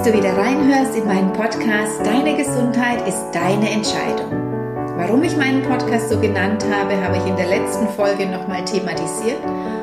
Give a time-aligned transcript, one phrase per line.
[0.00, 4.32] dass du wieder reinhörst in meinen Podcast Deine Gesundheit ist deine Entscheidung.
[4.96, 9.40] Warum ich meinen Podcast so genannt habe, habe ich in der letzten Folge nochmal thematisiert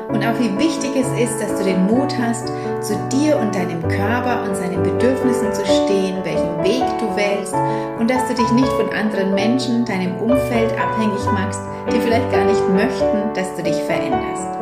[0.08, 2.48] und auch wie wichtig es ist, dass du den Mut hast,
[2.80, 7.54] zu dir und deinem Körper und seinen Bedürfnissen zu stehen, welchen Weg du wählst
[8.00, 11.60] und dass du dich nicht von anderen Menschen, deinem Umfeld abhängig machst,
[11.94, 14.57] die vielleicht gar nicht möchten, dass du dich veränderst.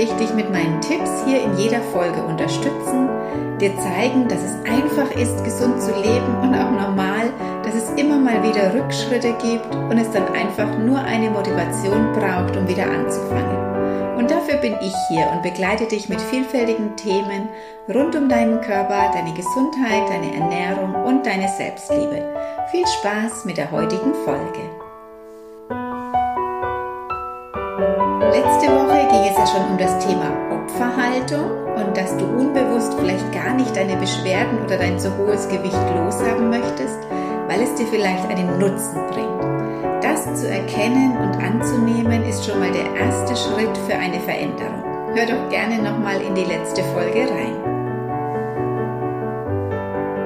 [0.00, 3.08] Möchte ich dich mit meinen Tipps hier in jeder Folge unterstützen,
[3.60, 7.30] dir zeigen, dass es einfach ist, gesund zu leben und auch normal,
[7.64, 12.56] dass es immer mal wieder Rückschritte gibt und es dann einfach nur eine Motivation braucht,
[12.56, 14.16] um wieder anzufangen.
[14.16, 17.50] Und dafür bin ich hier und begleite dich mit vielfältigen Themen
[17.88, 22.24] rund um deinen Körper, deine Gesundheit, deine Ernährung und deine Selbstliebe.
[22.70, 24.60] Viel Spaß mit der heutigen Folge.
[28.32, 28.89] Letzte Woche
[29.50, 34.76] schon um das Thema Opferhaltung und dass du unbewusst vielleicht gar nicht deine Beschwerden oder
[34.76, 36.98] dein zu hohes Gewicht loshaben möchtest,
[37.48, 40.04] weil es dir vielleicht einen Nutzen bringt.
[40.04, 44.84] Das zu erkennen und anzunehmen ist schon mal der erste Schritt für eine Veränderung.
[45.14, 47.56] Hör doch gerne nochmal in die letzte Folge rein.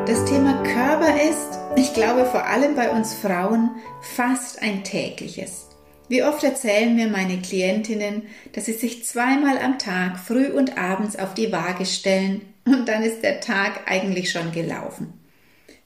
[0.07, 5.74] Das Thema Körper ist, ich glaube vor allem bei uns Frauen, fast ein tägliches.
[6.09, 11.17] Wie oft erzählen mir meine Klientinnen, dass sie sich zweimal am Tag früh und abends
[11.17, 15.13] auf die Waage stellen und dann ist der Tag eigentlich schon gelaufen.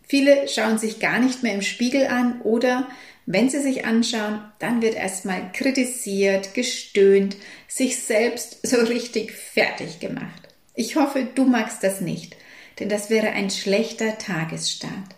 [0.03, 2.89] Viele schauen sich gar nicht mehr im Spiegel an oder
[3.27, 7.37] wenn sie sich anschauen, dann wird erstmal kritisiert, gestöhnt,
[7.69, 10.49] sich selbst so richtig fertig gemacht.
[10.75, 12.37] Ich hoffe, du magst das nicht,
[12.81, 15.18] denn das wäre ein schlechter Tagesstart.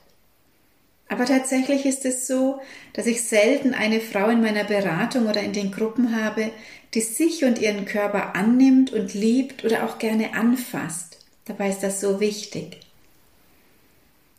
[1.10, 2.60] Aber tatsächlich ist es so,
[2.92, 6.52] dass ich selten eine Frau in meiner Beratung oder in den Gruppen habe,
[6.94, 11.18] die sich und ihren Körper annimmt und liebt oder auch gerne anfasst.
[11.46, 12.78] Dabei ist das so wichtig.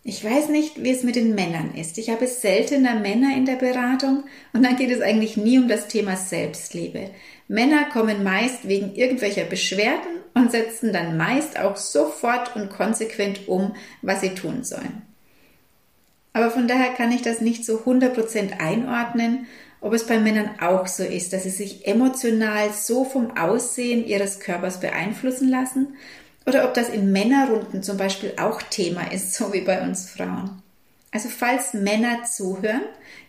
[0.06, 1.98] Ich weiß nicht, wie es mit den Männern ist.
[1.98, 4.24] Ich habe seltener Männer in der Beratung
[4.54, 7.12] und dann geht es eigentlich nie um das Thema Selbstliebe.
[7.50, 13.76] Männer kommen meist wegen irgendwelcher Beschwerden und setzen dann meist auch sofort und konsequent um,
[14.02, 15.11] was sie tun sollen.
[16.34, 19.48] Aber von daher kann ich das nicht so 100% einordnen,
[19.82, 24.40] ob es bei Männern auch so ist, dass sie sich emotional so vom Aussehen ihres
[24.40, 25.96] Körpers beeinflussen lassen
[26.46, 30.62] oder ob das in Männerrunden zum Beispiel auch Thema ist, so wie bei uns Frauen.
[31.12, 32.84] Also falls Männer zuhören,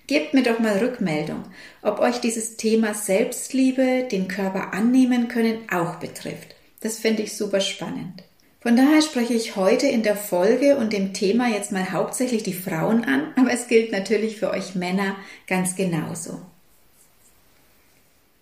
[0.06, 1.42] gebt mir doch mal Rückmeldung,
[1.82, 6.54] ob euch dieses Thema Selbstliebe, den Körper annehmen können, auch betrifft.
[6.80, 8.22] Das fände ich super spannend.
[8.62, 12.54] Von daher spreche ich heute in der Folge und dem Thema jetzt mal hauptsächlich die
[12.54, 15.16] Frauen an, aber es gilt natürlich für euch Männer
[15.48, 16.40] ganz genauso.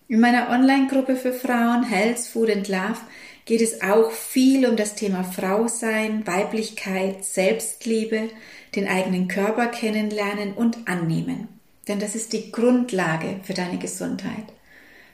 [0.09, 2.99] In meiner Online-Gruppe für Frauen Health, Food and Love
[3.47, 8.29] geht es auch viel um das Thema Frausein, Weiblichkeit, Selbstliebe,
[8.77, 11.49] den eigenen Körper kennenlernen und annehmen.
[11.89, 14.45] Denn das ist die Grundlage für deine Gesundheit.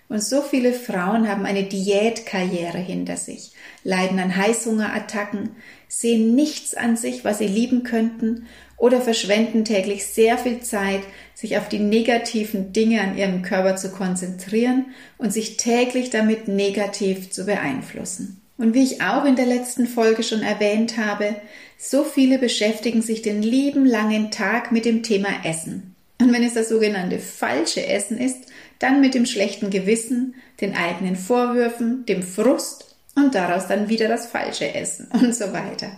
[0.09, 3.53] Und so viele Frauen haben eine Diätkarriere hinter sich,
[3.83, 5.51] leiden an Heißhungerattacken,
[5.89, 8.47] sehen nichts an sich, was sie lieben könnten
[8.77, 11.03] oder verschwenden täglich sehr viel Zeit,
[11.35, 14.87] sich auf die negativen Dinge an ihrem Körper zu konzentrieren
[15.19, 18.41] und sich täglich damit negativ zu beeinflussen.
[18.59, 21.37] Und wie ich auch in der letzten Folge schon erwähnt habe,
[21.79, 25.95] so viele beschäftigen sich den lieben langen Tag mit dem Thema Essen.
[26.21, 28.46] Und wenn es das sogenannte falsche Essen ist,
[28.79, 34.27] dann mit dem schlechten Gewissen, den eigenen Vorwürfen, dem Frust und daraus dann wieder das
[34.27, 35.91] falsche Essen und so weiter.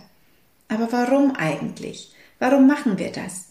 [0.67, 2.11] Aber warum eigentlich?
[2.39, 3.49] Warum machen wir das?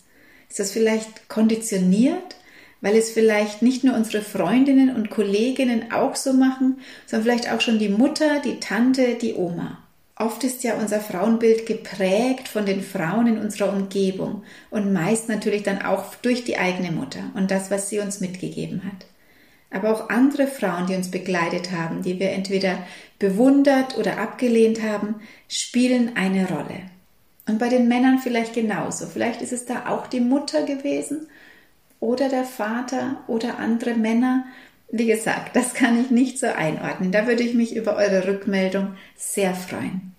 [0.48, 2.36] Ist das vielleicht konditioniert,
[2.80, 7.60] weil es vielleicht nicht nur unsere Freundinnen und Kolleginnen auch so machen, sondern vielleicht auch
[7.60, 9.78] schon die Mutter, die Tante, die Oma?
[10.16, 15.62] Oft ist ja unser Frauenbild geprägt von den Frauen in unserer Umgebung und meist natürlich
[15.62, 19.06] dann auch durch die eigene Mutter und das, was sie uns mitgegeben hat
[19.70, 22.78] aber auch andere Frauen, die uns begleitet haben, die wir entweder
[23.18, 25.16] bewundert oder abgelehnt haben,
[25.48, 26.82] spielen eine Rolle.
[27.46, 29.06] Und bei den Männern vielleicht genauso.
[29.06, 31.28] Vielleicht ist es da auch die Mutter gewesen
[32.00, 34.44] oder der Vater oder andere Männer.
[34.90, 37.12] Wie gesagt, das kann ich nicht so einordnen.
[37.12, 40.14] Da würde ich mich über eure Rückmeldung sehr freuen.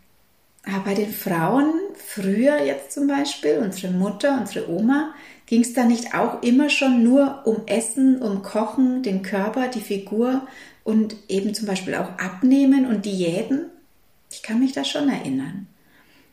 [0.65, 5.13] Aber bei den Frauen, früher jetzt zum Beispiel, unsere Mutter, unsere Oma,
[5.49, 9.81] Ging es da nicht auch immer schon nur um Essen, um Kochen, den Körper, die
[9.81, 10.47] Figur
[10.83, 13.65] und eben zum Beispiel auch Abnehmen und Diäten?
[14.29, 15.65] Ich kann mich da schon erinnern.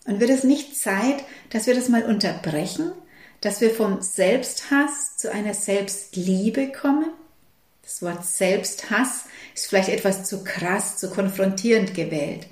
[0.05, 2.93] Und wird es nicht Zeit, dass wir das mal unterbrechen,
[3.41, 7.09] dass wir vom Selbsthass zu einer Selbstliebe kommen?
[7.83, 9.25] Das Wort Selbsthass
[9.55, 12.49] ist vielleicht etwas zu krass, zu konfrontierend gewählt.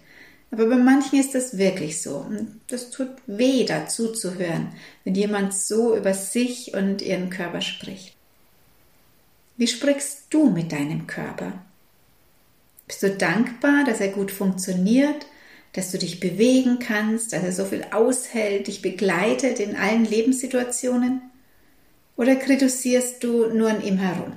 [0.54, 2.24] Aber bei manchen ist das wirklich so.
[2.68, 4.72] Das tut weh, dazu zu hören,
[5.02, 8.14] wenn jemand so über sich und ihren Körper spricht.
[9.56, 11.54] Wie sprichst du mit deinem Körper?
[12.86, 15.26] Bist du dankbar, dass er gut funktioniert,
[15.72, 21.20] dass du dich bewegen kannst, dass er so viel aushält, dich begleitet in allen Lebenssituationen?
[22.16, 24.36] Oder kritisierst du nur an ihm herum?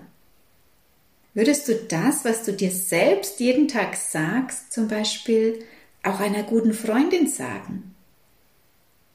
[1.36, 5.64] Würdest du das, was du dir selbst jeden Tag sagst, zum Beispiel
[6.07, 7.95] auch einer guten Freundin sagen?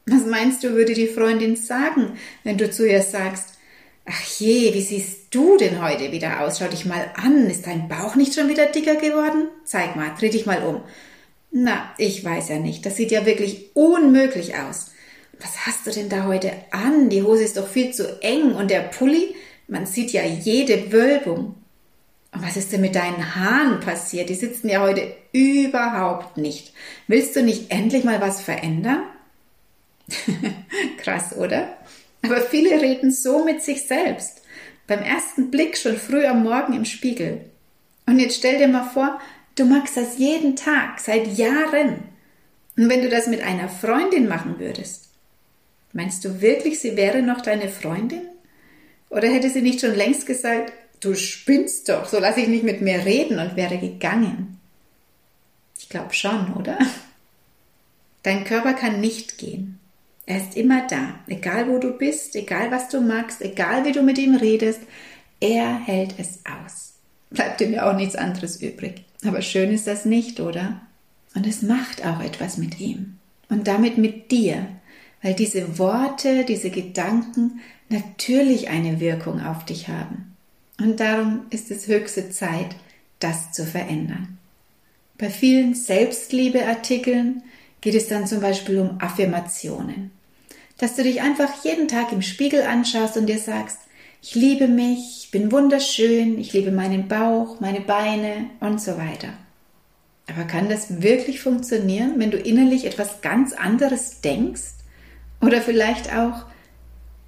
[0.07, 3.55] Was meinst du, würde die Freundin sagen, wenn du zu ihr sagst,
[4.05, 6.59] ach je, wie siehst du denn heute wieder aus?
[6.59, 9.49] Schau dich mal an, ist dein Bauch nicht schon wieder dicker geworden?
[9.65, 10.83] Zeig mal, dreh dich mal um.
[11.53, 14.91] Na, ich weiß ja nicht, das sieht ja wirklich unmöglich aus.
[15.41, 17.09] Was hast du denn da heute an?
[17.09, 19.35] Die Hose ist doch viel zu eng und der Pulli,
[19.69, 21.55] man sieht ja jede Wölbung.
[22.33, 24.31] Was ist denn mit deinen Haaren passiert?
[24.31, 26.73] Die sitzen ja heute überhaupt nicht.
[27.07, 29.03] Willst du nicht endlich mal was verändern?
[30.99, 31.77] Krass, oder?
[32.23, 34.43] Aber viele reden so mit sich selbst.
[34.87, 37.41] Beim ersten Blick schon früh am Morgen im Spiegel.
[38.07, 39.21] Und jetzt stell dir mal vor,
[39.57, 42.05] du magst das jeden Tag, seit Jahren.
[42.77, 45.11] Und wenn du das mit einer Freundin machen würdest,
[45.93, 48.23] meinst du wirklich, sie wäre noch deine Freundin?
[49.11, 52.81] Oder hätte sie nicht schon längst gesagt, du spinnst doch, so lasse ich nicht mit
[52.81, 54.59] mir reden und wäre gegangen.
[55.79, 56.79] Ich glaube schon, oder?
[58.23, 59.79] Dein Körper kann nicht gehen.
[60.25, 64.03] Er ist immer da, egal wo du bist, egal was du magst, egal wie du
[64.03, 64.81] mit ihm redest,
[65.41, 66.95] er hält es aus.
[67.31, 69.05] Bleibt ihm ja auch nichts anderes übrig.
[69.25, 70.81] Aber schön ist das nicht, oder?
[71.35, 73.19] Und es macht auch etwas mit ihm.
[73.49, 74.69] Und damit mit dir,
[75.23, 80.32] weil diese Worte, diese Gedanken natürlich eine Wirkung auf dich haben.
[80.83, 82.75] Und darum ist es höchste Zeit,
[83.21, 84.39] das zu verändern.
[85.17, 87.45] Bei vielen Selbstliebeartikeln
[87.81, 90.11] geht es dann zum Beispiel um Affirmationen.
[90.79, 93.79] Dass du dich einfach jeden Tag im Spiegel anschaust und dir sagst,
[94.21, 99.29] ich liebe mich, ich bin wunderschön, ich liebe meinen Bauch, meine Beine und so weiter.
[100.29, 104.73] Aber kann das wirklich funktionieren, wenn du innerlich etwas ganz anderes denkst?
[105.41, 106.47] Oder vielleicht auch,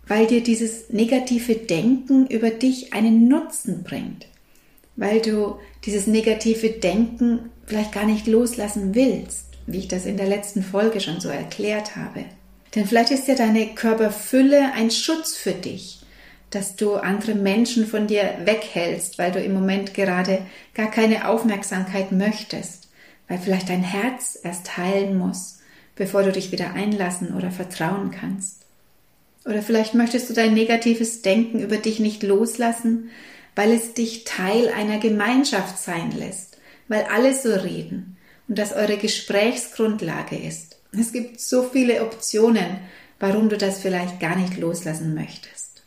[0.06, 4.26] weil dir dieses negative Denken über dich einen Nutzen bringt,
[4.96, 10.26] weil du dieses negative Denken vielleicht gar nicht loslassen willst, wie ich das in der
[10.26, 12.24] letzten Folge schon so erklärt habe.
[12.74, 16.00] Denn vielleicht ist ja deine Körperfülle ein Schutz für dich,
[16.50, 20.42] dass du andere Menschen von dir weghältst, weil du im Moment gerade
[20.74, 22.88] gar keine Aufmerksamkeit möchtest,
[23.28, 25.60] weil vielleicht dein Herz erst heilen muss,
[25.96, 28.63] bevor du dich wieder einlassen oder vertrauen kannst.
[29.44, 33.10] Oder vielleicht möchtest du dein negatives Denken über dich nicht loslassen,
[33.54, 36.58] weil es dich Teil einer Gemeinschaft sein lässt,
[36.88, 38.16] weil alle so reden
[38.48, 40.78] und das eure Gesprächsgrundlage ist.
[40.98, 42.78] Es gibt so viele Optionen,
[43.20, 45.82] warum du das vielleicht gar nicht loslassen möchtest.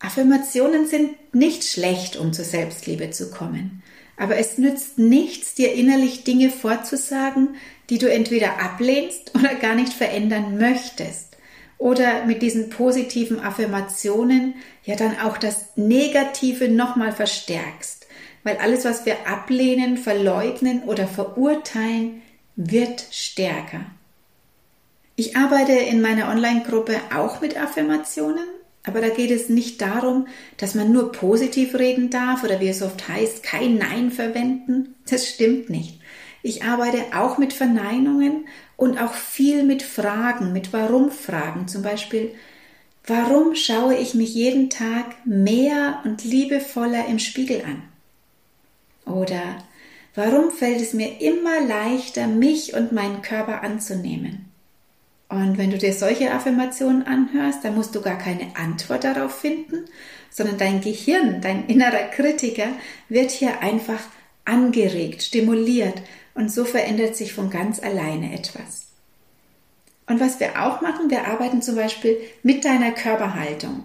[0.00, 3.82] Affirmationen sind nicht schlecht, um zur Selbstliebe zu kommen.
[4.16, 7.56] Aber es nützt nichts, dir innerlich Dinge vorzusagen,
[7.90, 11.33] die du entweder ablehnst oder gar nicht verändern möchtest
[11.78, 14.54] oder mit diesen positiven Affirmationen
[14.84, 18.06] ja dann auch das Negative nochmal verstärkst.
[18.42, 22.22] Weil alles, was wir ablehnen, verleugnen oder verurteilen,
[22.56, 23.86] wird stärker.
[25.16, 28.46] Ich arbeite in meiner Online-Gruppe auch mit Affirmationen,
[28.86, 30.26] aber da geht es nicht darum,
[30.58, 34.94] dass man nur positiv reden darf oder wie es oft heißt, kein Nein verwenden.
[35.08, 36.00] Das stimmt nicht.
[36.46, 38.46] Ich arbeite auch mit Verneinungen
[38.76, 41.68] und auch viel mit Fragen, mit Warum-Fragen.
[41.68, 42.34] Zum Beispiel,
[43.06, 47.82] warum schaue ich mich jeden Tag mehr und liebevoller im Spiegel an?
[49.10, 49.64] Oder
[50.14, 54.52] warum fällt es mir immer leichter, mich und meinen Körper anzunehmen?
[55.30, 59.86] Und wenn du dir solche Affirmationen anhörst, dann musst du gar keine Antwort darauf finden,
[60.28, 62.68] sondern dein Gehirn, dein innerer Kritiker
[63.08, 64.00] wird hier einfach
[64.44, 66.02] angeregt, stimuliert
[66.34, 68.88] und so verändert sich von ganz alleine etwas.
[70.06, 73.84] Und was wir auch machen, wir arbeiten zum Beispiel mit deiner Körperhaltung.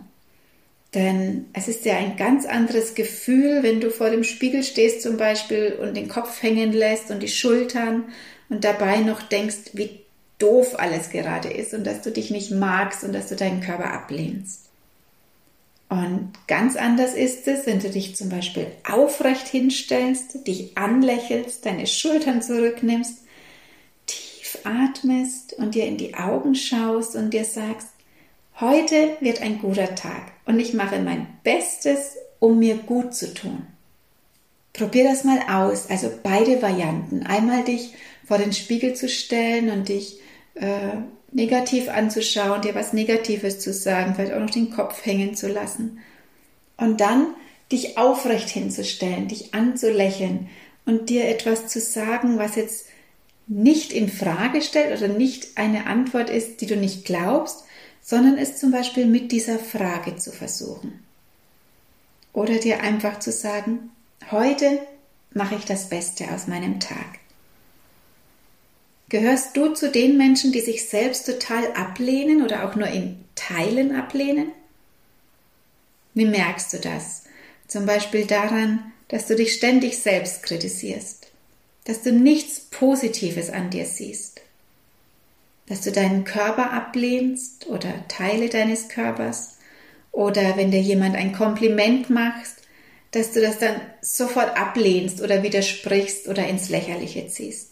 [0.93, 5.17] Denn es ist ja ein ganz anderes Gefühl, wenn du vor dem Spiegel stehst zum
[5.17, 8.05] Beispiel und den Kopf hängen lässt und die Schultern
[8.49, 10.01] und dabei noch denkst, wie
[10.39, 13.91] doof alles gerade ist und dass du dich nicht magst und dass du deinen Körper
[13.91, 14.68] ablehnst.
[15.89, 21.87] Und ganz anders ist es, wenn du dich zum Beispiel aufrecht hinstellst, dich anlächelst, deine
[21.87, 23.23] Schultern zurücknimmst,
[24.05, 27.87] tief atmest und dir in die Augen schaust und dir sagst,
[28.59, 33.65] heute wird ein guter Tag und ich mache mein Bestes, um mir gut zu tun.
[34.73, 35.89] probier das mal aus.
[35.89, 37.25] Also beide Varianten.
[37.25, 37.93] Einmal dich
[38.25, 40.19] vor den Spiegel zu stellen und dich
[40.53, 40.97] äh,
[41.31, 45.99] negativ anzuschauen, dir was Negatives zu sagen, vielleicht auch noch den Kopf hängen zu lassen.
[46.77, 47.27] Und dann
[47.71, 50.49] dich aufrecht hinzustellen, dich anzulächeln
[50.85, 52.87] und dir etwas zu sagen, was jetzt
[53.47, 57.63] nicht in Frage stellt oder nicht eine Antwort ist, die du nicht glaubst,
[58.01, 61.03] sondern es zum Beispiel mit dieser Frage zu versuchen.
[62.33, 63.91] Oder dir einfach zu sagen,
[64.31, 64.79] heute
[65.33, 67.19] mache ich das Beste aus meinem Tag.
[69.09, 73.95] Gehörst du zu den Menschen, die sich selbst total ablehnen oder auch nur in Teilen
[73.95, 74.51] ablehnen?
[76.13, 77.23] Wie merkst du das?
[77.67, 81.27] Zum Beispiel daran, dass du dich ständig selbst kritisierst,
[81.85, 84.41] dass du nichts Positives an dir siehst,
[85.65, 89.57] dass du deinen Körper ablehnst oder Teile deines Körpers
[90.11, 92.57] oder wenn dir jemand ein Kompliment macht,
[93.09, 97.68] dass du das dann sofort ablehnst oder widersprichst oder ins Lächerliche ziehst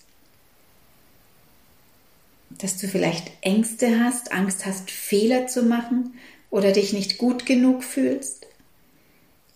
[2.60, 6.16] dass du vielleicht Ängste hast, Angst hast, Fehler zu machen
[6.50, 8.48] oder dich nicht gut genug fühlst.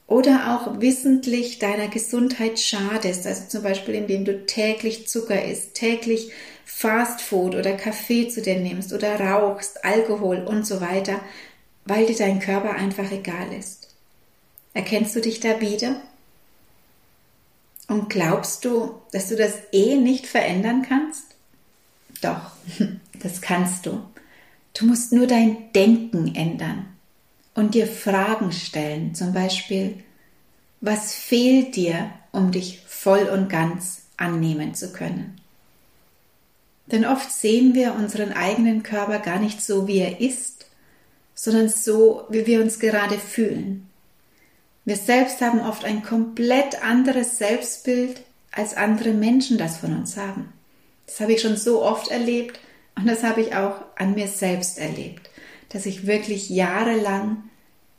[0.07, 6.31] Oder auch wissentlich deiner Gesundheit schadest, also zum Beispiel indem du täglich Zucker isst, täglich
[6.65, 11.21] Fastfood oder Kaffee zu dir nimmst oder rauchst, Alkohol und so weiter,
[11.85, 13.95] weil dir dein Körper einfach egal ist.
[14.73, 16.01] Erkennst du dich da wieder?
[17.87, 21.35] Und glaubst du, dass du das eh nicht verändern kannst?
[22.21, 22.51] Doch,
[23.21, 24.03] das kannst du.
[24.73, 26.85] Du musst nur dein Denken ändern
[27.55, 30.03] und dir Fragen stellen, zum Beispiel,
[30.79, 35.39] was fehlt dir, um dich voll und ganz annehmen zu können?
[36.87, 40.65] Denn oft sehen wir unseren eigenen Körper gar nicht so, wie er ist,
[41.35, 43.87] sondern so, wie wir uns gerade fühlen.
[44.83, 50.51] Wir selbst haben oft ein komplett anderes Selbstbild, als andere Menschen das von uns haben.
[51.05, 52.59] Das habe ich schon so oft erlebt
[52.95, 55.29] und das habe ich auch an mir selbst erlebt,
[55.69, 57.43] dass ich wirklich jahrelang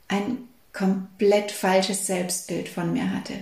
[0.09, 0.39] ein
[0.73, 3.35] komplett falsches Selbstbild von mir hatte.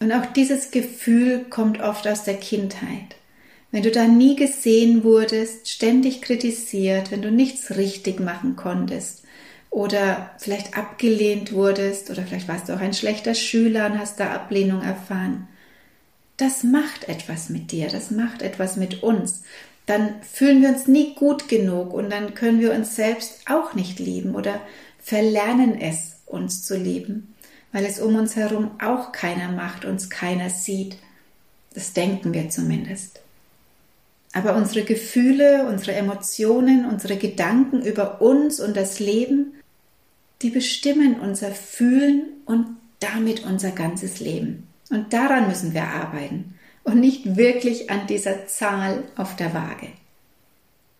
[0.00, 3.16] Und auch dieses Gefühl kommt oft aus der Kindheit.
[3.70, 9.24] Wenn du da nie gesehen wurdest, ständig kritisiert, wenn du nichts richtig machen konntest
[9.70, 14.32] oder vielleicht abgelehnt wurdest oder vielleicht warst du auch ein schlechter Schüler und hast da
[14.32, 15.48] Ablehnung erfahren,
[16.38, 19.42] das macht etwas mit dir, das macht etwas mit uns.
[19.86, 23.98] Dann fühlen wir uns nie gut genug und dann können wir uns selbst auch nicht
[23.98, 24.60] lieben oder
[24.98, 27.34] verlernen es, uns zu lieben,
[27.72, 30.96] weil es um uns herum auch keiner macht, uns keiner sieht.
[31.74, 33.20] Das denken wir zumindest.
[34.32, 39.54] Aber unsere Gefühle, unsere Emotionen, unsere Gedanken über uns und das Leben,
[40.42, 44.67] die bestimmen unser Fühlen und damit unser ganzes Leben.
[44.90, 46.54] Und daran müssen wir arbeiten
[46.84, 49.88] und nicht wirklich an dieser Zahl auf der Waage.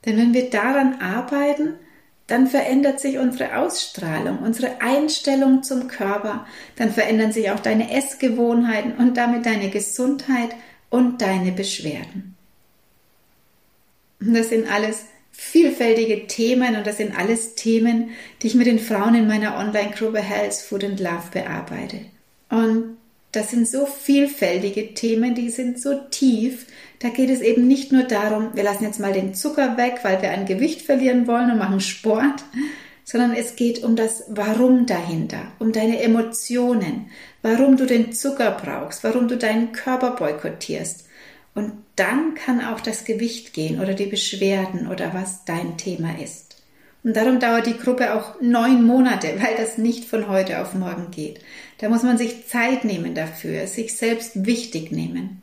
[0.04, 1.74] Denn wenn wir daran arbeiten,
[2.26, 8.96] dann verändert sich unsere Ausstrahlung, unsere Einstellung zum Körper, dann verändern sich auch deine Essgewohnheiten
[8.96, 10.50] und damit deine Gesundheit
[10.90, 12.36] und deine Beschwerden.
[14.20, 18.10] Und das sind alles vielfältige Themen und das sind alles Themen,
[18.42, 22.00] die ich mit den Frauen in meiner Online-Gruppe Health, Food and Love bearbeite.
[22.50, 22.87] Und
[23.32, 26.66] das sind so vielfältige Themen, die sind so tief.
[26.98, 30.20] Da geht es eben nicht nur darum, wir lassen jetzt mal den Zucker weg, weil
[30.22, 32.44] wir ein Gewicht verlieren wollen und machen Sport,
[33.04, 37.10] sondern es geht um das Warum dahinter, um deine Emotionen,
[37.42, 41.06] warum du den Zucker brauchst, warum du deinen Körper boykottierst.
[41.54, 46.47] Und dann kann auch das Gewicht gehen oder die Beschwerden oder was dein Thema ist.
[47.04, 51.10] Und darum dauert die Gruppe auch neun Monate, weil das nicht von heute auf morgen
[51.10, 51.40] geht.
[51.78, 55.42] Da muss man sich Zeit nehmen dafür, sich selbst wichtig nehmen.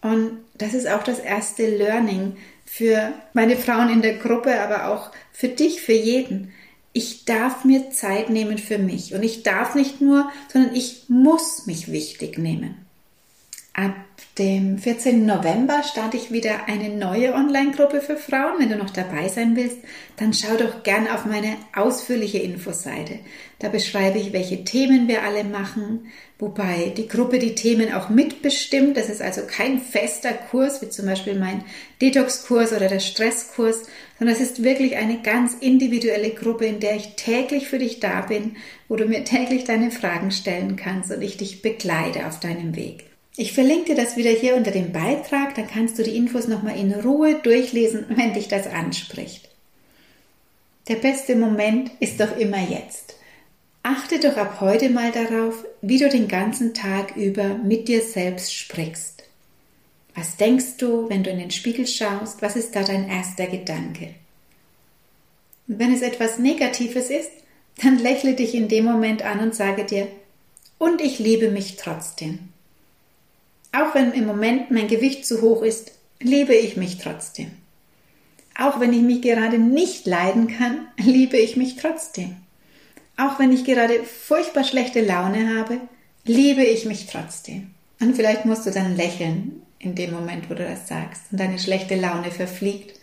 [0.00, 5.10] Und das ist auch das erste Learning für meine Frauen in der Gruppe, aber auch
[5.32, 6.52] für dich, für jeden.
[6.92, 9.14] Ich darf mir Zeit nehmen für mich.
[9.14, 12.83] Und ich darf nicht nur, sondern ich muss mich wichtig nehmen.
[13.76, 13.96] Ab
[14.38, 15.26] dem 14.
[15.26, 18.60] November starte ich wieder eine neue Online-Gruppe für Frauen.
[18.60, 19.78] Wenn du noch dabei sein willst,
[20.16, 23.18] dann schau doch gern auf meine ausführliche Infoseite.
[23.58, 26.06] Da beschreibe ich, welche Themen wir alle machen,
[26.38, 28.96] wobei die Gruppe die Themen auch mitbestimmt.
[28.96, 31.64] Das ist also kein fester Kurs, wie zum Beispiel mein
[32.00, 33.82] Detox-Kurs oder der Stresskurs,
[34.20, 38.20] sondern es ist wirklich eine ganz individuelle Gruppe, in der ich täglich für dich da
[38.20, 42.76] bin, wo du mir täglich deine Fragen stellen kannst und ich dich begleite auf deinem
[42.76, 43.06] Weg.
[43.36, 46.78] Ich verlinke dir das wieder hier unter dem Beitrag, dann kannst du die Infos nochmal
[46.78, 49.48] in Ruhe durchlesen, wenn dich das anspricht.
[50.88, 53.16] Der beste Moment ist doch immer jetzt.
[53.82, 58.54] Achte doch ab heute mal darauf, wie du den ganzen Tag über mit dir selbst
[58.54, 59.24] sprichst.
[60.14, 62.40] Was denkst du, wenn du in den Spiegel schaust?
[62.40, 64.14] Was ist da dein erster Gedanke?
[65.66, 67.30] Und wenn es etwas Negatives ist,
[67.82, 70.06] dann lächle dich in dem Moment an und sage dir,
[70.78, 72.53] und ich liebe mich trotzdem.
[73.74, 77.50] Auch wenn im Moment mein Gewicht zu hoch ist, liebe ich mich trotzdem.
[78.56, 82.36] Auch wenn ich mich gerade nicht leiden kann, liebe ich mich trotzdem.
[83.16, 85.80] Auch wenn ich gerade furchtbar schlechte Laune habe,
[86.24, 87.70] liebe ich mich trotzdem.
[88.00, 91.58] Und vielleicht musst du dann lächeln in dem Moment, wo du das sagst und deine
[91.58, 92.98] schlechte Laune verfliegt.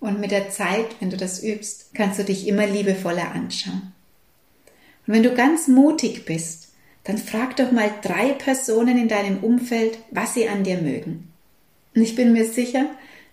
[0.00, 3.92] Und mit der Zeit, wenn du das übst, kannst du dich immer liebevoller anschauen.
[5.06, 6.67] Und wenn du ganz mutig bist,
[7.08, 11.32] dann frag doch mal drei Personen in deinem Umfeld, was sie an dir mögen.
[11.96, 12.86] Und ich bin mir sicher,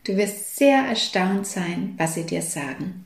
[0.05, 3.05] du wirst sehr erstaunt sein, was sie dir sagen.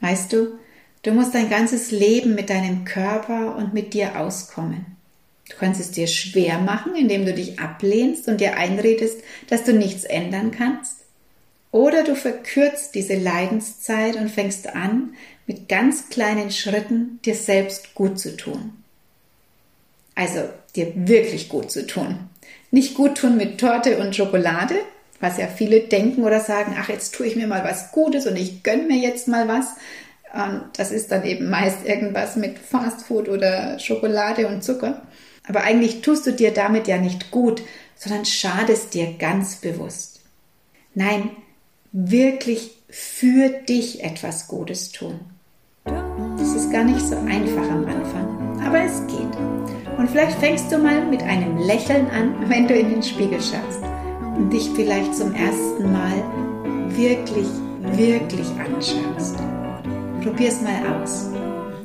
[0.00, 0.58] Weißt du,
[1.06, 4.86] Du musst dein ganzes Leben mit deinem Körper und mit dir auskommen.
[5.48, 9.72] Du kannst es dir schwer machen, indem du dich ablehnst und dir einredest, dass du
[9.72, 11.04] nichts ändern kannst.
[11.70, 15.14] Oder du verkürzt diese Leidenszeit und fängst an,
[15.46, 18.82] mit ganz kleinen Schritten dir selbst gut zu tun.
[20.14, 22.18] Also dir wirklich gut zu tun.
[22.70, 24.76] Nicht gut tun mit Torte und Schokolade,
[25.20, 28.36] was ja viele denken oder sagen, ach, jetzt tue ich mir mal was Gutes und
[28.36, 29.74] ich gönne mir jetzt mal was,
[30.36, 35.02] und das ist dann eben meist irgendwas mit Fastfood oder Schokolade und Zucker.
[35.48, 37.62] Aber eigentlich tust du dir damit ja nicht gut,
[37.94, 40.20] sondern schadest dir ganz bewusst.
[40.94, 41.30] Nein,
[41.92, 45.20] wirklich für dich etwas Gutes tun.
[46.56, 49.36] Ist gar nicht so einfach am Anfang, aber es geht.
[49.98, 53.82] Und vielleicht fängst du mal mit einem Lächeln an, wenn du in den Spiegel schaust
[54.38, 56.14] und dich vielleicht zum ersten Mal
[56.88, 57.46] wirklich,
[57.92, 59.36] wirklich anschaust.
[60.24, 61.28] Probier's mal aus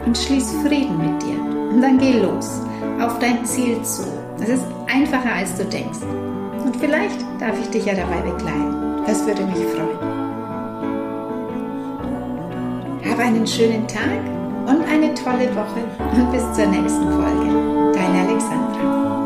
[0.05, 1.37] und schließ Frieden mit dir.
[1.73, 2.61] Und dann geh los
[3.01, 4.03] auf dein Ziel zu.
[4.41, 6.00] Es ist einfacher, als du denkst.
[6.63, 9.03] Und vielleicht darf ich dich ja dabei begleiten.
[9.05, 10.00] Das würde mich freuen.
[13.03, 14.40] Habe einen schönen Tag
[14.72, 15.84] und eine tolle Woche
[16.16, 17.94] und bis zur nächsten Folge.
[17.94, 19.21] Deine Alexandra.